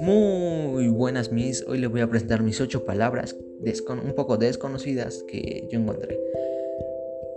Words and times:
Muy 0.00 0.88
buenas 0.88 1.30
mis, 1.30 1.62
hoy 1.68 1.76
les 1.76 1.90
voy 1.90 2.00
a 2.00 2.08
presentar 2.08 2.42
mis 2.42 2.58
ocho 2.62 2.86
palabras 2.86 3.36
un 4.02 4.14
poco 4.14 4.38
desconocidas 4.38 5.22
que 5.28 5.68
yo 5.70 5.78
encontré. 5.78 6.18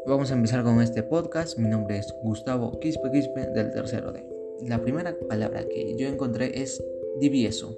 Vamos 0.07 0.31
a 0.31 0.35
empezar 0.35 0.63
con 0.63 0.81
este 0.81 1.03
podcast, 1.03 1.57
mi 1.57 1.67
nombre 1.67 1.97
es 1.97 2.15
Gustavo 2.23 2.79
Quispe 2.79 3.11
Quispe 3.11 3.47
del 3.47 3.71
tercero 3.71 4.13
D. 4.13 4.25
La 4.65 4.81
primera 4.81 5.13
palabra 5.27 5.67
que 5.67 5.97
yo 5.97 6.07
encontré 6.07 6.61
es 6.61 6.81
divieso. 7.19 7.77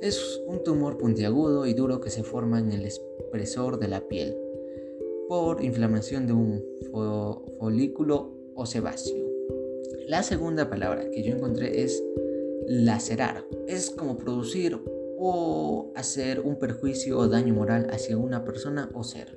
Es 0.00 0.40
un 0.46 0.62
tumor 0.62 0.96
puntiagudo 0.96 1.66
y 1.66 1.74
duro 1.74 2.00
que 2.00 2.10
se 2.10 2.22
forma 2.22 2.60
en 2.60 2.70
el 2.70 2.84
expresor 2.84 3.80
de 3.80 3.88
la 3.88 4.06
piel 4.06 4.36
por 5.28 5.64
inflamación 5.64 6.28
de 6.28 6.32
un 6.32 6.64
folículo 7.58 8.36
o 8.54 8.66
sebáceo. 8.66 9.28
La 10.06 10.22
segunda 10.22 10.70
palabra 10.70 11.10
que 11.10 11.24
yo 11.24 11.34
encontré 11.34 11.82
es 11.82 12.00
lacerar. 12.70 13.44
Es 13.66 13.90
como 13.90 14.16
producir 14.16 14.80
o 15.18 15.90
hacer 15.96 16.38
un 16.38 16.56
perjuicio 16.56 17.18
o 17.18 17.26
daño 17.26 17.52
moral 17.52 17.88
hacia 17.90 18.16
una 18.16 18.44
persona 18.44 18.88
o 18.94 19.02
ser. 19.02 19.36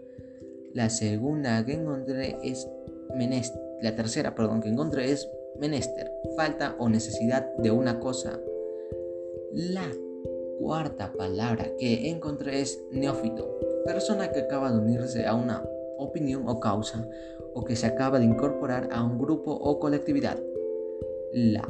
La 0.71 0.91
segunda 0.91 1.65
que 1.65 1.73
encontré 1.73 2.37
es 2.43 2.69
menester. 3.15 3.59
La 3.81 3.95
tercera, 3.95 4.35
perdón, 4.35 4.61
que 4.61 4.69
encontré 4.69 5.11
es 5.11 5.27
menester, 5.59 6.11
falta 6.37 6.75
o 6.77 6.89
necesidad 6.89 7.55
de 7.57 7.71
una 7.71 7.99
cosa. 7.99 8.39
La 9.51 9.91
cuarta 10.59 11.11
palabra 11.11 11.75
que 11.79 12.11
encontré 12.11 12.61
es 12.61 12.79
neófito, 12.91 13.57
persona 13.83 14.31
que 14.31 14.41
acaba 14.41 14.71
de 14.71 14.77
unirse 14.77 15.25
a 15.25 15.33
una 15.33 15.67
opinión 15.97 16.47
o 16.47 16.59
causa 16.59 17.09
o 17.55 17.63
que 17.63 17.75
se 17.75 17.87
acaba 17.87 18.19
de 18.19 18.25
incorporar 18.25 18.89
a 18.91 19.03
un 19.03 19.17
grupo 19.17 19.51
o 19.51 19.79
colectividad. 19.79 20.37
La 21.33 21.67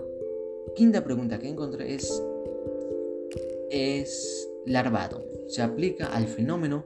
quinta 0.76 1.04
pregunta 1.04 1.40
que 1.40 1.50
encontré 1.50 1.94
es, 1.96 2.22
es 3.70 4.50
larvado. 4.66 5.24
Se 5.48 5.62
aplica 5.62 6.08
al 6.08 6.28
fenómeno 6.28 6.86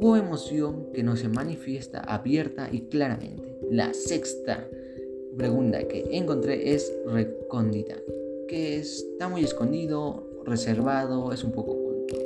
o 0.00 0.16
emoción 0.16 0.92
que 0.92 1.02
no 1.02 1.16
se 1.16 1.28
manifiesta 1.28 2.00
abierta 2.00 2.68
y 2.70 2.82
claramente. 2.82 3.58
La 3.70 3.92
sexta 3.94 4.68
pregunta 5.36 5.86
que 5.86 6.08
encontré 6.12 6.74
es 6.74 6.92
recóndita, 7.06 7.96
que 8.48 8.78
está 8.78 9.28
muy 9.28 9.44
escondido, 9.44 10.42
reservado, 10.44 11.32
es 11.32 11.44
un 11.44 11.52
poco 11.52 11.72
oculto. 11.72 12.16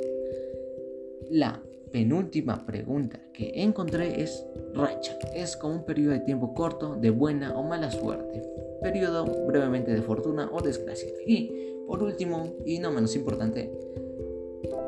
La 1.29 1.61
penúltima 1.93 2.65
pregunta 2.65 3.19
que 3.33 3.51
encontré 3.53 4.21
es 4.23 4.43
racha. 4.73 5.15
Es 5.33 5.55
como 5.55 5.75
un 5.75 5.85
periodo 5.85 6.13
de 6.13 6.21
tiempo 6.21 6.55
corto 6.55 6.95
de 6.95 7.11
buena 7.11 7.55
o 7.55 7.63
mala 7.63 7.91
suerte. 7.91 8.41
Periodo 8.81 9.25
brevemente 9.45 9.93
de 9.93 10.01
fortuna 10.01 10.49
o 10.51 10.59
desgracia. 10.59 11.07
Y 11.25 11.53
por 11.87 12.01
último, 12.01 12.55
y 12.65 12.79
no 12.79 12.91
menos 12.91 13.15
importante, 13.15 13.71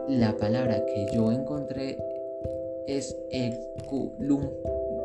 la 0.09 0.35
palabra 0.35 0.83
que 0.83 1.05
yo 1.15 1.31
encontré 1.31 1.97
es 2.87 3.15
eculum. 3.29 4.49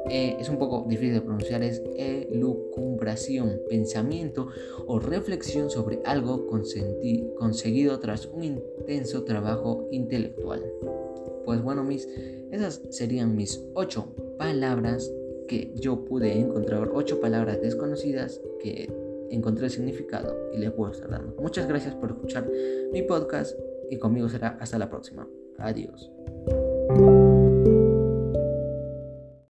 Eh, 0.08 0.36
es 0.40 0.48
un 0.48 0.58
poco 0.58 0.86
difícil 0.88 1.14
de 1.14 1.20
pronunciar, 1.20 1.62
es 1.62 1.82
elucumbración, 1.96 3.60
pensamiento 3.68 4.48
o 4.86 4.98
reflexión 4.98 5.70
sobre 5.70 6.00
algo 6.06 6.46
conseguido 6.46 8.00
tras 8.00 8.26
un 8.26 8.42
intenso 8.42 9.24
trabajo 9.24 9.86
intelectual. 9.90 10.64
Pues 11.50 11.62
bueno, 11.62 11.82
mis, 11.82 12.06
esas 12.52 12.80
serían 12.90 13.34
mis 13.34 13.60
ocho 13.74 14.14
palabras 14.38 15.12
que 15.48 15.72
yo 15.74 16.04
pude 16.04 16.38
encontrar, 16.38 16.88
ocho 16.94 17.20
palabras 17.20 17.60
desconocidas 17.60 18.40
que 18.60 18.88
encontré 19.30 19.64
el 19.64 19.72
significado 19.72 20.48
y 20.54 20.58
les 20.58 20.70
puedo 20.70 20.92
estar 20.92 21.10
dando. 21.10 21.34
Muchas 21.42 21.66
gracias 21.66 21.96
por 21.96 22.10
escuchar 22.12 22.48
mi 22.92 23.02
podcast 23.02 23.58
y 23.90 23.98
conmigo 23.98 24.28
será 24.28 24.58
hasta 24.60 24.78
la 24.78 24.88
próxima. 24.88 25.26
Adiós. 25.58 26.08